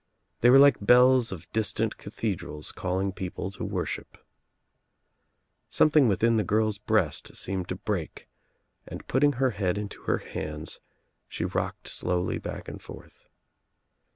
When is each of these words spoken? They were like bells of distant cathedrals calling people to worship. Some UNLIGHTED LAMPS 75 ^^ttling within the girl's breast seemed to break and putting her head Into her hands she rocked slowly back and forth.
They 0.39 0.49
were 0.49 0.57
like 0.57 0.83
bells 0.83 1.31
of 1.31 1.47
distant 1.51 1.97
cathedrals 1.99 2.71
calling 2.71 3.11
people 3.11 3.51
to 3.51 3.63
worship. 3.63 4.17
Some 5.69 5.89
UNLIGHTED 5.93 6.09
LAMPS 6.09 6.09
75 6.09 6.09
^^ttling 6.09 6.09
within 6.09 6.37
the 6.37 6.43
girl's 6.43 6.77
breast 6.79 7.35
seemed 7.35 7.67
to 7.69 7.75
break 7.75 8.27
and 8.87 9.07
putting 9.07 9.33
her 9.33 9.51
head 9.51 9.77
Into 9.77 10.01
her 10.05 10.17
hands 10.17 10.79
she 11.27 11.45
rocked 11.45 11.87
slowly 11.87 12.39
back 12.39 12.67
and 12.67 12.81
forth. 12.81 13.29